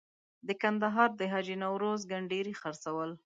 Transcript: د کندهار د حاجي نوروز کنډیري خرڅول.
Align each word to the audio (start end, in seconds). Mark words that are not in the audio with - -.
د 0.47 0.49
کندهار 0.61 1.09
د 1.19 1.21
حاجي 1.31 1.55
نوروز 1.63 2.01
کنډیري 2.11 2.53
خرڅول. 2.61 3.11